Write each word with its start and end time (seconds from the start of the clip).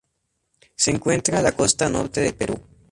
Se 0.75 0.89
encuentra 0.89 1.43
la 1.43 1.51
costa 1.51 1.87
norte 1.87 2.21
del 2.21 2.33
Perú. 2.33 2.59